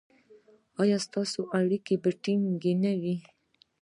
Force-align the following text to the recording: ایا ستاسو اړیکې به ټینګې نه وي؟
ایا 0.81 0.97
ستاسو 1.05 1.41
اړیکې 1.59 1.95
به 2.01 2.09
ټینګې 2.23 2.73
نه 2.83 2.91
وي؟ 3.01 3.15